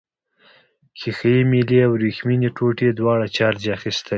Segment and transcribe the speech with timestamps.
[0.99, 4.09] ښيښه یي میلې او وریښمينې ټوټې دواړو چارج اخیستی.